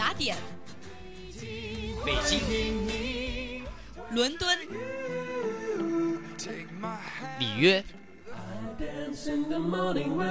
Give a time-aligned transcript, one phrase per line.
[0.00, 0.34] 雅典、
[2.06, 2.40] 北京、
[4.12, 4.58] 伦敦、
[7.38, 7.84] 里约，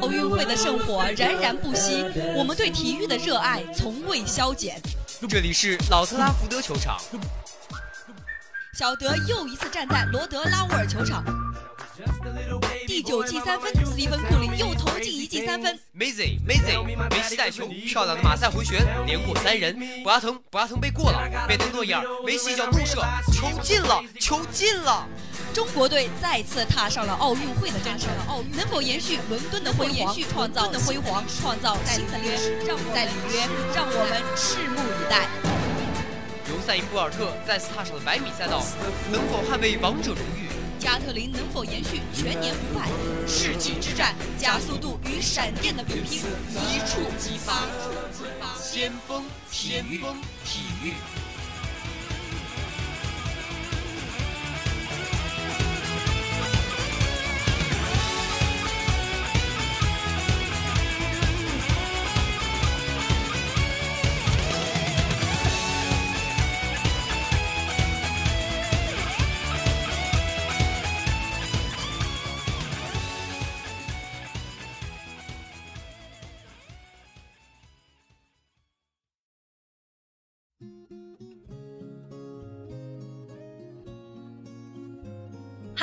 [0.01, 2.03] 奥运会的圣火燃燃不息，
[2.35, 4.81] 我们对体育的热爱从未消减。
[5.29, 6.97] 这里是老特拉福德球场，
[8.73, 11.23] 小德又一次站在罗德拉沃尔球场。
[12.99, 15.73] 第九记三分，斯蒂芬库里又投进一记三分。
[15.97, 19.73] Mazy，Mazy，梅西带球，漂亮的马赛回旋，连过三人。
[20.03, 25.07] 博阿滕，博阿滕被过了，贝登诺伊尔，梅西一脚怒射，球进了，球进了。
[25.53, 28.09] 中国队再次踏上了奥运会的征程，
[28.51, 32.59] 能否延续伦敦的辉煌，创造的辉煌，创造新的历史？
[32.93, 35.25] 在里约，让我们拭目以待。
[36.49, 38.61] 尤塞因·博尔特再次踏上了百米赛道，
[39.09, 40.48] 能否捍卫王者荣誉？
[40.79, 42.87] 加特林能否延续全年不败？
[43.27, 47.63] 世纪之战，加速度与闪电的比拼，一触即发。
[48.57, 49.97] 先锋体育，
[50.45, 50.93] 体育。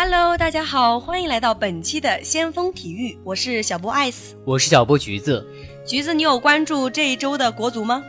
[0.08, 5.44] Hello，大家好，欢迎来到本期的先锋体育，我是小波 ice，，我是小波橘子。
[5.84, 8.04] 橘子，你有关注这一周的国足吗？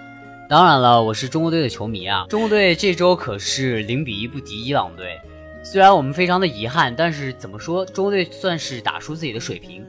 [0.47, 2.27] 当然了，我是中国队的球迷啊！
[2.29, 5.19] 中国队这周可是零比一不敌伊朗队，
[5.63, 9.83] 虽然我们非常的遗憾，但是怎么说，中国队算是打出自己的水平，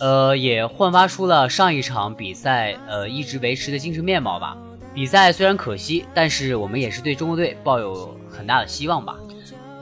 [0.00, 4.56] 呃，也焕发出了上一场比赛呃一直维持的精神面貌吧。
[4.92, 9.16] 比赛虽然可惜，但是我们也是对中国队抱有很大的希望吧。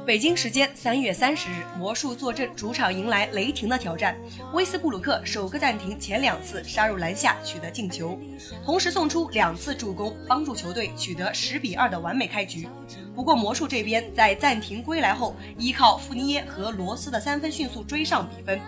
[0.05, 4.17] 北京时间三月三十日，魔术坐镇主场迎来雷霆的挑战。
[4.53, 8.19] 威斯布鲁克首个暂停前两次杀入篮下取得进球，
[8.65, 12.67] 同时送出两次助攻，帮助球队取得十比二的完美开局。
[13.15, 18.61] 不过魔术这边在暂停归来后，依靠富尼耶和罗斯的三分迅速追上比分。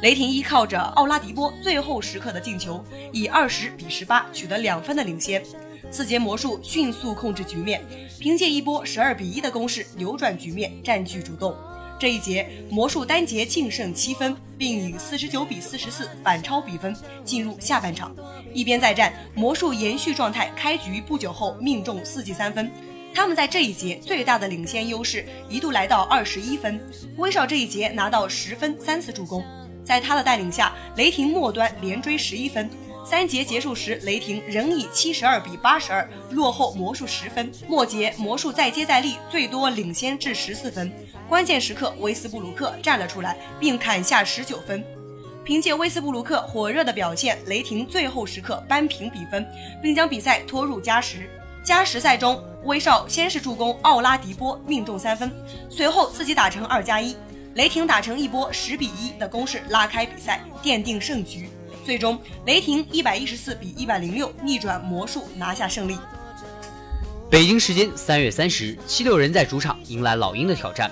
[0.00, 2.82] 雷霆依靠着奥拉迪波最后时刻的进球，
[3.12, 5.42] 以二十比十八取得两分的领先。
[5.90, 7.82] 次节魔术迅速控制局面，
[8.20, 11.54] 凭借一波十二比一的攻势扭转局面，占据主动。
[11.98, 16.94] 这一节魔术单节净胜七分，并以四十九比四十四反超比分
[17.24, 18.14] 进入下半场。
[18.54, 22.70] 一边再战，魔术延续状态，开局不久后命中四记三分。
[23.12, 26.80] 他们在这一节最大的领先优势一度来到二十一分。
[27.16, 29.42] 威少这一节拿到十分三次助攻，
[29.82, 32.70] 在他的带领下，雷霆末端连追十一分。
[33.08, 37.50] 三节结束时，雷霆仍以七十二比八十二落后魔术十分。
[37.66, 40.92] 末节魔术再接再厉，最多领先至十四分。
[41.26, 44.84] 关键时刻，威斯布鲁克站了出来，并砍下十九分。
[45.42, 49.48] 凭借威斯布鲁克火热的表现，雷霆最后时刻扳平比分，
[49.82, 51.30] 并将比赛拖入加时。
[51.64, 55.32] 加时赛中，威少先是助攻奥拉迪波命中三分，
[55.70, 57.16] 随后自己打成二加一，
[57.54, 61.48] 雷霆打成一波十比一的攻势拉开比赛，奠定胜局。
[61.88, 65.96] 最终，雷霆一百一十四比一百零六逆转魔术，拿下胜利。
[67.30, 70.90] 北京时间三月三十日，七六人在主场迎来老鹰的挑战。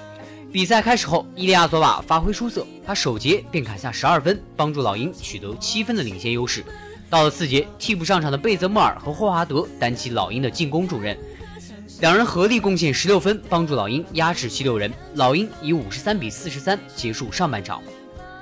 [0.50, 6.64] 比赛开始后，伊利亚佐瓦发挥出色，他首节便砍下十二分，帮助老鹰取得七分的领先优势。
[7.10, 11.14] 到了四节，替补上场的贝泽莫尔和霍华德担起老鹰的进攻重任，
[12.00, 14.90] 两人合力贡献十六分，帮助老鹰压制七六人。
[15.16, 17.82] 老鹰以五十三比四十三结束上半场。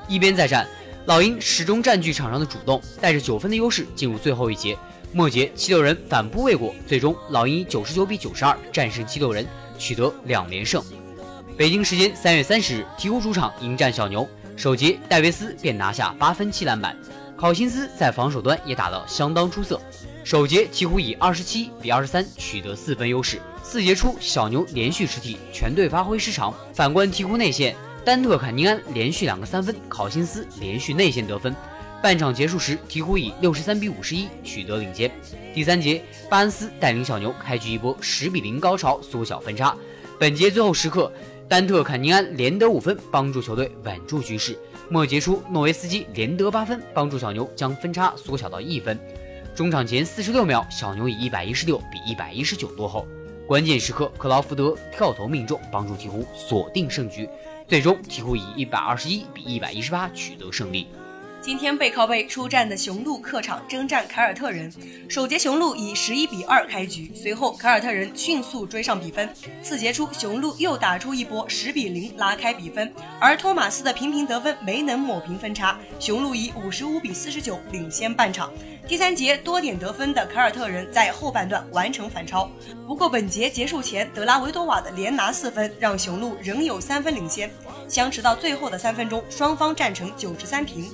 [0.07, 0.65] 一边再战。
[1.07, 4.77] 老鹰始终占据场上的主动，带着九分的优势进入最后一节。
[5.13, 9.47] 末节七六人反扑未果，最终老鹰以九十九比九十二战胜七六人，
[9.79, 10.83] 取得两连胜。
[11.59, 16.97] 北京时间三月三十日，鹈鹕主场迎战小牛，首节戴维斯便拿下八分七篮板，
[17.37, 19.79] 考辛斯在防守端也打得相当出色。
[20.25, 23.43] 首节鹈鹕以二十七比二十三取得四分优势。
[23.63, 26.53] 四节初，小牛连续失体，全队发挥失常。
[26.73, 31.57] 反观鹈鹕内线，丹特坎尼安连续两个三分，考辛斯连续内线得分。
[32.03, 35.11] 半场结束时，鹈鹕以六十三比五十一取得领先。
[35.55, 39.75] 第三节，巴恩斯带领小牛开局一波十比零高潮，缩小分差。
[40.21, 41.11] 本节最后时刻，
[41.49, 44.59] 丹特坎尼安连得五分，帮助球队稳住局势。
[44.91, 49.01] 末节初，诺维斯基连得八分，帮助小牛将分差缩小到一分。
[49.55, 53.07] 中场前四十六秒，小牛以一百一十六比一百一十九落后。
[53.47, 57.29] 关键时刻，克劳福德跳投命中，帮助鹈鹕锁定胜局。
[57.67, 60.87] 最终，鹈鹕以一百二十一比一百一十八取得胜利。
[61.45, 64.73] 今天背靠背出战的雄鹿客场征战凯尔特人，
[65.11, 69.29] 首节雄鹿以十一比二开局，随后凯尔特人迅速追上比分。
[69.63, 78.51] 次节初，雄鹿又打出一波十比零拉开比分，而托马斯的频频得分没能抹平分差，雄鹿以五十五比四十九领先半场。
[78.89, 82.51] 第三节多点得分的凯尔特人在后半段完成反超，
[82.87, 87.51] 不过本节结束前德拉维多瓦的连拿四分，让雄鹿仍有三分领先。
[87.87, 90.91] 相持到最后的三分钟，双方战成九十三平。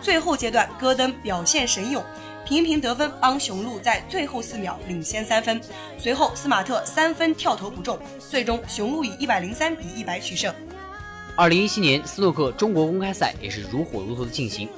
[0.00, 2.04] 最后阶段，戈登表现神勇，
[2.44, 5.60] 频频得分，帮雄鹿在最后四秒领先三分。
[5.98, 10.54] 随后，斯马特三分跳投不中，最终雄鹿以一百零三比一百取胜。
[11.36, 14.68] 二零一七年斯诺克中国公开赛也是如火如荼的进行。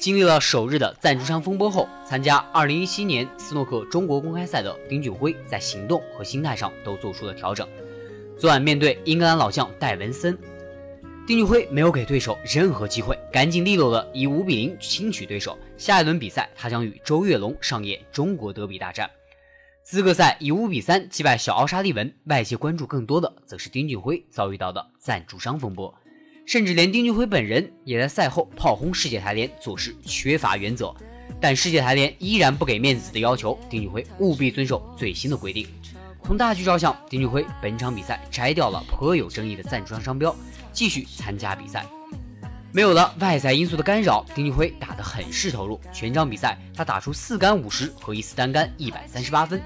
[0.00, 7.68] 经历了首日的赞助商风波后，参加二零一七年斯诺克中国公开赛的丁俊晖在行动和心态上都做出了调整。
[8.38, 10.38] 昨晚面对英格兰老将戴文森。
[11.28, 15.58] 丁俊晖没有给对手任何机会，干净利落的以五比零轻取对手。
[15.76, 19.10] 下一轮比赛，他将与周跃龙上演中国德比大战。
[19.82, 22.10] 资格赛以五比三击败小奥沙利文。
[22.28, 25.94] 外界关注更多的则是丁俊晖遭遇到的赞助商风波，
[26.46, 30.94] 甚至连丁俊晖本人也在赛后炮轰世界台联做事缺乏原则。
[31.38, 35.68] 但世界台联依然不给面子的要求丁俊晖务必遵守最新的规定。
[36.22, 40.34] 从大局着想，丁俊晖本场比赛摘掉了颇有争议的赞助商商标。
[40.78, 41.84] 继续参加比赛，
[42.70, 45.80] 没有了外在因素的干扰，丁俊晖打得很是投入。
[45.92, 49.60] 全场比赛，他打出四杆五十和一次单杆一百三十八分，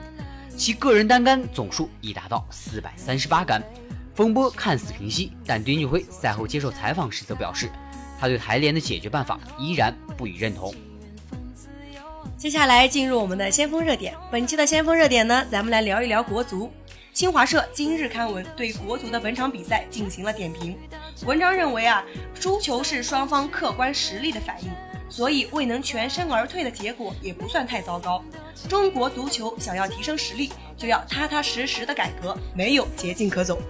[0.57, 3.63] 其个人单杆总数已达到四百三十八杆。
[4.15, 7.71] 风波看似平息，但丁俊晖赛后接受采访时则表示，
[8.19, 10.75] 他对台联的解决办法依然不予认同。
[12.39, 16.73] 接下来进入我们的先锋热点，本期的先锋热点呢，咱们来聊一聊国足。
[17.13, 20.75] 新华社今日刊文对国足的本场比赛进行了点评。
[21.27, 22.03] 文章认为啊，
[22.35, 24.71] 输球是双方客观实力的反应，
[25.11, 28.25] 所以未能全身而退的结果也不算太糟糕。
[28.67, 33.61] 中国足球想要提升实力，就要踏踏实实的改革，没有捷径可走。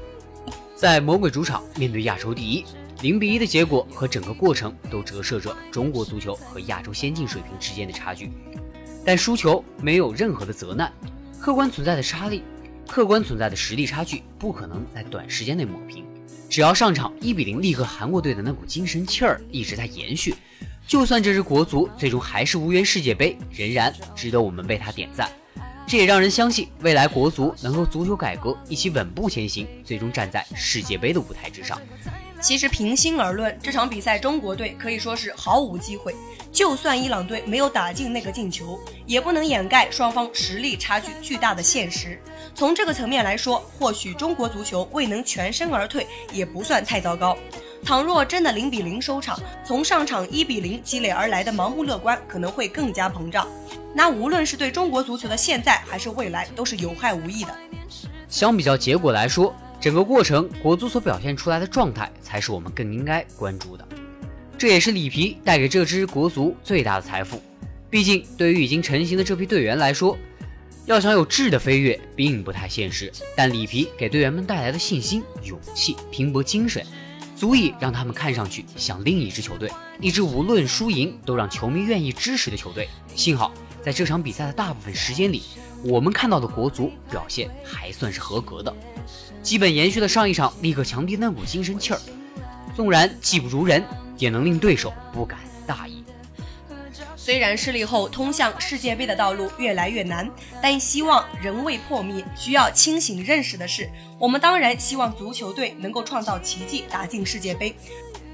[0.77, 2.65] 在魔鬼主场面对亚洲第一，
[3.00, 8.31] 零比一的结果和整个过程都折射着中国足球和亚洲先进水平之间的差距。
[9.05, 10.93] 但输球没有任何的责难，
[11.41, 12.45] 客观存在的差力。
[12.87, 16.05] 客观存在的实力差距不可能在短时间内抹平，
[16.50, 20.35] 只要上场一比零力克韩国队的那股精神气儿一直在延续，
[20.87, 25.30] 就算这支国足最终还是无缘世界杯，仍然值得我们为他点赞。
[25.87, 31.80] 这也让人相信未来国足能够足球改革一起稳步前行，最终站在世界杯的舞台之上。
[32.40, 36.14] 其实平心而论，这场比赛中国队可以说是毫无机会。
[36.50, 42.21] 就算伊朗队没有打进那个进球，也不能掩盖双方实力差距巨大的现实。
[42.54, 47.37] 从这个层面来说，或许中国足球未能全身而退，也不算太糟糕。
[47.85, 53.49] 倘若真的零比零收场，从上场一比零积累而来的盲目乐观可能会更加膨胀，
[53.94, 57.56] 那无论是对中国足球的现在还是未来，都是有害无益的。
[58.28, 59.54] 相比较结果来说。
[59.80, 63.85] 整个过程，国足所表现出来的状态才是我们更应该关注的。
[64.56, 67.42] 这也是里皮带给这支国足最大的财富。
[67.90, 70.16] 毕竟，对于已经成型的这批队员来说，
[70.85, 73.12] 要想有质的飞跃，并不太现实。
[73.37, 76.85] 但里皮给队员们带来的信心、勇气、拼搏精神，
[77.37, 79.71] 足以让他们看上去像另一支球队，
[80.01, 82.89] 一支无论输赢都让球迷愿意支持的球队。
[83.15, 85.43] 幸好，在这场比赛的大部分时间里，
[85.85, 88.75] 我们看到的国足表现还算是合格的。
[89.41, 92.01] 基本延续了上一场力克强敌那股精神气儿，
[92.75, 93.85] 纵然技不如人，
[94.19, 96.01] 也能令对手不敢大意。
[97.25, 100.29] 虽然失利后通向世界杯的道路越来越难，
[100.61, 102.25] 但希望仍未破灭。
[102.35, 103.88] 需要清醒认识的是，
[104.19, 107.76] 我们当然希望足球队能够创造奇迹，打进世界杯。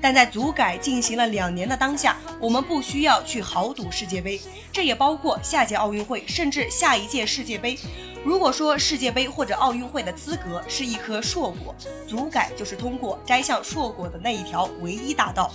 [0.01, 4.41] 但在足改进行了两年的当下，我们不需要去豪赌世界杯，
[4.73, 7.79] 这也包括下届奥运会，甚至下一届世界杯。
[8.25, 11.75] 如果说世界杯或者奥运会的资格是一颗硕果，
[12.07, 15.53] 足改就是通过摘向硕果的那一条唯一大道。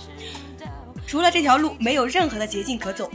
[1.06, 3.10] 除了这条路，没有任何的捷径可走。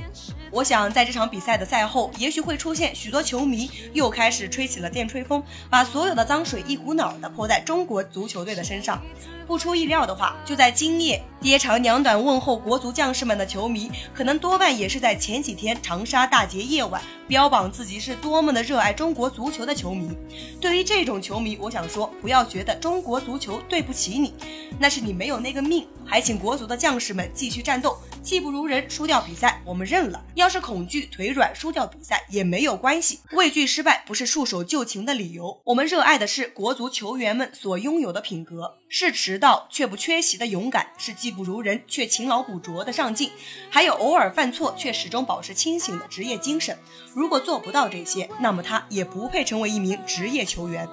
[0.52, 9.02] 我想，在这场比赛的赛后，也许会出现许多球迷又开始吹起了电吹风，把所有的脏水一股脑的泼在中国足球队的身上。
[9.46, 20.16] 不出意料的话，就在今夜爹长娘短问候国足将士们的球迷，可能多半也是在前几天长沙大捷夜晚，标榜自己是多么的热爱中国足球的球迷。
[20.62, 24.36] 对于这种球迷，我想说，不要觉得中国足球对不起你，
[24.78, 25.88] 那是你没有那个命。
[26.06, 30.24] 还请国足的将士们继续战斗，技不如人，输掉比赛我们认了。
[30.36, 35.62] 要是恐惧腿软输掉比赛也没有关系，畏惧失败不是束手就擒的理由。
[35.64, 43.32] 我们热爱的是国足球员们所拥有的品格，是迟到却不缺席的勇敢，是技不如人却勤劳补拙的上进，
[43.70, 46.78] 还有偶尔犯错却始终保持清醒的职业精神。
[47.14, 50.88] 如果做不到这些，那么他也不配成为一名职业球员。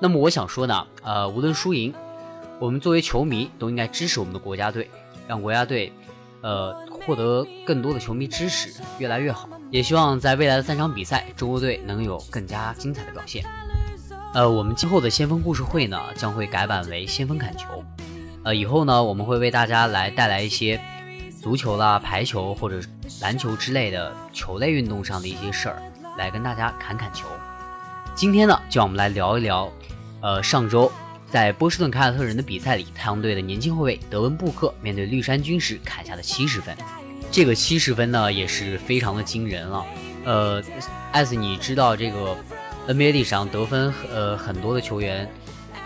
[0.00, 1.94] 那么我想说呢，呃，无论输赢。
[2.58, 4.88] 我们作为球迷都应该支持我们的国家队，
[5.26, 5.92] 让国家队，
[6.42, 9.48] 呃，获得更多的球迷支持，越来越好。
[9.70, 13.44] 也希望在未来的三场比赛，中国队能有更加精彩的表现。
[14.34, 17.82] 呃，我们今后的先锋故事会呢，将会改版为先锋砍球。
[18.44, 20.80] 呃，以后呢，我们会为大家来带来一些
[21.40, 22.80] 足球啦、排球或者
[23.20, 25.82] 篮球之类的球类运动上的一些事儿，
[26.18, 27.26] 来跟大家砍砍球。
[28.14, 29.70] 今天呢，就让我们来聊一聊，
[30.20, 30.90] 呃，上周。
[31.32, 36.76] 在波士顿凯尔特人的比赛里，太阳队的年轻后卫德文布克面对绿衫军时砍下了七十分。
[37.30, 39.82] 这个七十分呢，也是非常的惊人了。
[40.26, 40.62] 呃，
[41.10, 42.36] 艾斯，你知道这个
[42.86, 45.26] NBA 历史上得分呃很多的球员，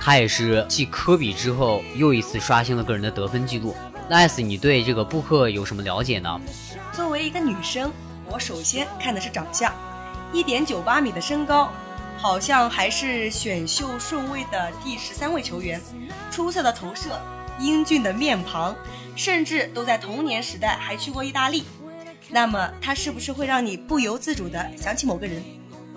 [0.01, 3.73] 他也是继科比之后又一次刷新了个人的得分记录。
[4.09, 6.41] 那艾斯，你对这个布克有什么了解呢？
[6.93, 7.93] 作为一个女生，
[8.29, 9.73] 我首先看的是长相，
[10.33, 11.73] 一点九八米的身高。
[12.19, 15.81] 好像还是选秀顺位的第十三位球员，
[16.31, 17.21] 出色的投射，
[17.61, 18.75] 英俊的面庞，
[19.15, 21.65] 甚至都在童年时代还去过意大利。
[22.29, 25.43] 那么他是不是会让你不由自主的想起某个人？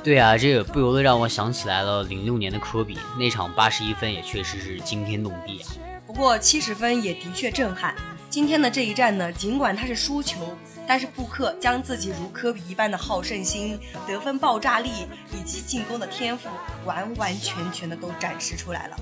[0.03, 5.67] 对啊，这个不由得让我想起来了零六年的科比那场八十一分，也确实是惊天动地啊。
[6.05, 7.95] 不过七十分也的确震撼。
[8.29, 10.55] 今天的这一战呢，尽管他是输球。
[10.87, 14.89] 但是布克将自己如科比一般的好胜心、得分爆炸力
[15.31, 16.49] 以及进攻的天赋，
[16.83, 18.97] 完完全全的都展示出来了。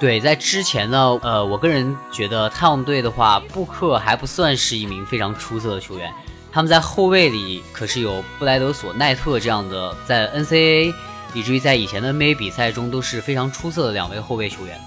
[0.00, 6.12] 对，在之前呢，呃，我个人觉得太阳队的话，布克还不算是一名非常出色的球员。
[6.52, 10.92] 他们在后卫里可是有布莱德索、奈特这样的，在 NCAA
[11.32, 14.80] 以至于在以前的 NBA 比赛中都是非常出色的两位后卫球员。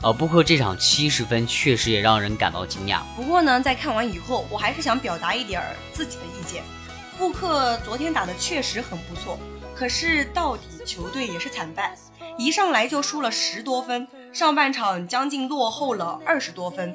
[0.00, 3.00] 呃，布克这场七十分确实也让人感到惊讶。
[3.16, 5.60] 不过呢，在看完以后，我还是想表达一点
[5.92, 6.62] 自己的意见。
[7.18, 9.36] 布克昨天打的确实很不错，
[9.74, 11.96] 可是到底球队也是惨败，
[12.38, 16.94] 一上来就输了十多分，上半场将近落后了二十多分，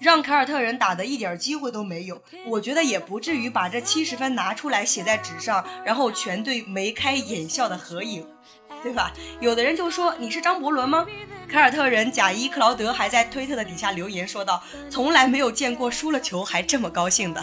[0.00, 2.22] 让凯尔特人打的一点机会都没有。
[2.46, 8.26] 我觉得也不至于把这七十分拿出来写在纸上，然后全队眉开眼笑的合影。
[8.82, 9.12] 对吧？
[9.40, 11.06] 有的人就说你是张伯伦吗？
[11.48, 17.42] 凯尔特人贾伊克劳德还在推特的底下留言说道：“从来没有见过输了球还这么高兴的。”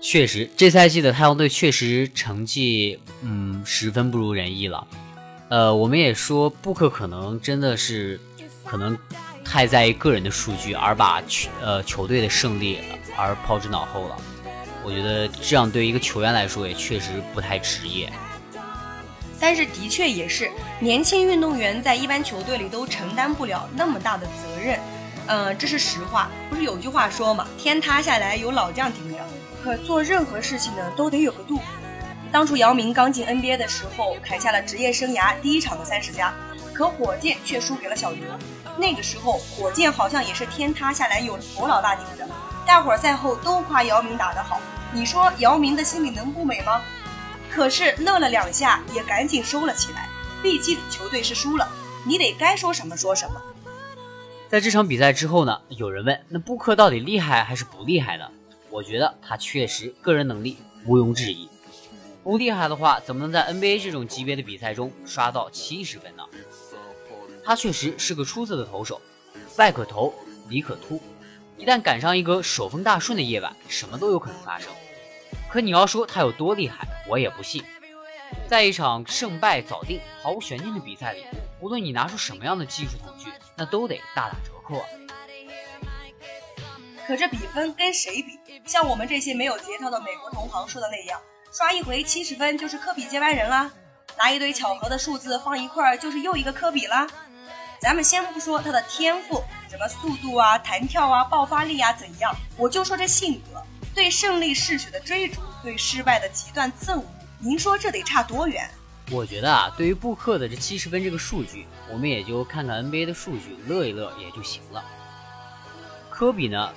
[0.00, 4.86] 确实，这赛季的太阳队确实成绩嗯十分不如人意了。
[5.48, 8.20] 呃，我们也说布克可能真的是
[8.64, 8.96] 可能
[9.44, 12.78] 太在意个人的数据，而把球呃球队的胜利
[13.16, 14.16] 而抛之脑后了。
[14.84, 18.12] 我觉得这样对一个球员来说也确实不太职业。
[19.40, 20.50] 但是的确也是，
[20.80, 24.78] 年轻运动员在一般球队里都承担不了那么大的责任，
[25.26, 26.30] 嗯，这是实话。
[26.48, 29.18] 不是有句话说嘛，天塌下来有老将顶着。
[29.62, 31.60] 可做任何事情呢，都得有个度。
[32.32, 36.32] 当初姚明刚进 NBA 的时候，砍下了职业生涯第一场的三十加，
[36.72, 38.22] 可火箭却输给了小牛。
[38.78, 42.26] 那个时候，火箭好像也是天塌下来有头老大顶着。
[42.66, 44.60] 大伙儿赛后都夸姚明打得好，
[44.92, 46.80] 你说姚明的心里能不美吗？
[47.56, 50.10] 可是乐了两下，也赶紧收了起来。
[50.42, 51.66] 毕竟球队是输了，
[52.06, 53.40] 你得该说什么说什么。
[54.46, 58.28] 在这场比赛之后呢，有人问：那布克到底厉害还是不厉害呢？
[58.68, 61.48] 我觉得他确实个人能力毋庸置疑。
[62.22, 66.24] 不厉害的话，怎么能在 NBA 这种级别的比赛中刷到七十分呢？
[67.42, 69.00] 他确实是个出色的投手，
[69.56, 70.12] 外可投，
[70.50, 71.00] 里可突。
[71.56, 74.70] 一旦赶上一个手风大顺的夜晚，什么都有可能发生。
[75.48, 77.64] 可你要说他有多厉害，我也不信。
[78.48, 81.24] 在一场胜败早定、毫无悬念的比赛里，
[81.60, 83.26] 无论你拿出什么样的技术统计，
[83.56, 84.86] 那都得大打折扣啊。
[87.06, 88.60] 可这比分跟谁比？
[88.64, 91.20] 像我们这些没有节操的美国同行说的那样，
[91.52, 93.70] 刷一回七十分就是科比接班人啦，
[94.18, 97.06] 拿一堆巧合的数字放一块儿就是又一个科比啦。
[97.78, 103.62] 咱们先不说他的天赋，什么速度啊、弹跳啊、爆发力啊怎样，我就说这性格，
[103.96, 107.04] 对胜利嗜血的追逐，对失败的极端憎恶，
[107.38, 108.68] 您说这得差多远？
[109.10, 114.84] 我觉得啊，对于布克的这七十分这个数据，我们也就看看 NBA 的数据，乐一乐也就行了。
[116.10, 116.74] 科比呢，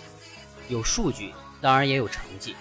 [0.69, 2.55] 有数据，当然也有成绩。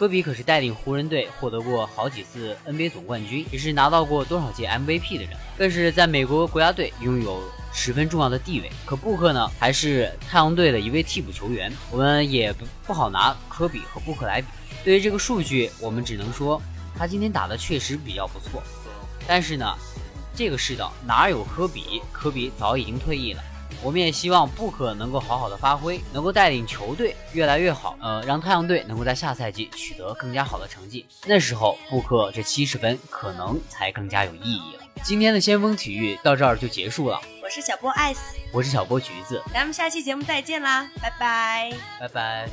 [0.00, 8.72] 科比可是带领湖人队获得过好几次 NBA 总冠军，也是拿到过多少届 MVP 的人，更是在美国国家队拥有十分重要的地位。
[8.86, 14.46] 可布克呢，还是太阳队的一位替补球员，我们也不不好拿科比和布克来比。
[14.82, 16.58] 对于这个数据，我们只能说
[16.96, 18.62] 他今天打的确实比较不错。
[19.28, 19.66] 但是呢，
[20.34, 22.00] 这个世道哪有科比？
[22.10, 23.42] 科比早已经退役了。
[23.82, 27.96] 我们也希望布克能够好好的发挥，能够带领球队越来越好。
[28.00, 31.06] 呃，让太阳队能够在下赛季取得更加好的成绩。
[31.24, 34.82] 那时候，布克这七十分可能才更加有意义了。
[35.02, 37.20] 今天的先锋体育到这儿就结束了。
[37.42, 42.48] 我是小波艾斯，我是小波橘子，咱们下期节目再见啦，拜拜，拜拜。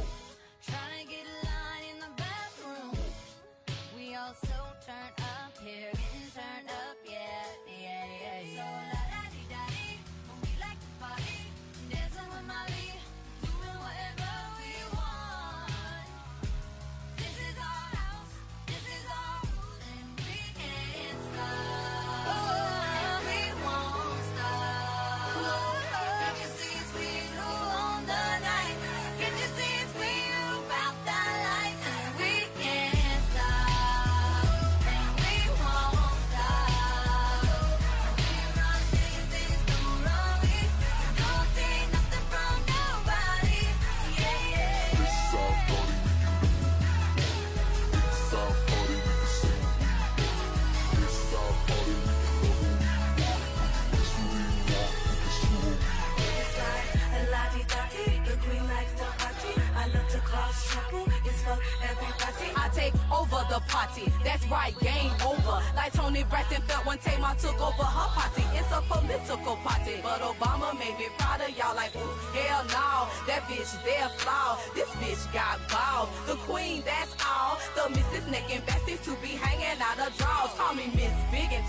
[72.57, 73.11] Hell no.
[73.27, 74.59] That bitch, they're flawed.
[74.73, 76.09] This bitch got balls.
[76.27, 77.57] The queen, that's all.
[77.75, 78.29] The Mrs.
[78.31, 80.51] Neck and besties to be hanging out of drawers.
[80.57, 81.13] Call me Miss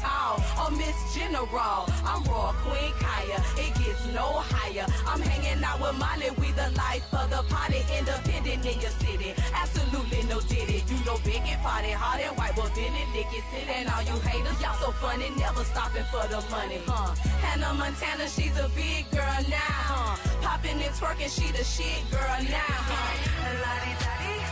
[0.01, 1.87] Tall or Miss General.
[2.05, 3.39] I'm Royal Queen Kaya.
[3.59, 4.87] It gets no higher.
[5.07, 6.31] I'm hanging out with Molly.
[6.39, 7.83] We the life of the party.
[7.99, 9.35] Independent in your city.
[9.55, 10.85] Absolutely no diddy.
[10.89, 13.87] You know big and party hard and white, well but Billy Dick is sitting.
[13.89, 17.15] All you haters, y'all so funny, never stopping for the money, huh?
[17.43, 20.17] Hannah Montana, she's a big girl now, huh?
[20.43, 23.39] Popping and twerking, she the shit girl now, huh?
[23.63, 23.99] Di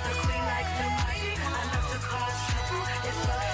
[0.04, 1.30] the queen likes the party.
[1.38, 3.45] I love to cause